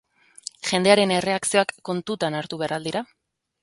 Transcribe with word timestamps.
Jendearen 0.69 1.13
erreakzioak 1.19 1.77
kontutan 1.91 2.43
hartu 2.43 2.63
behar 2.65 2.79
al 2.81 2.93
dira? 2.93 3.09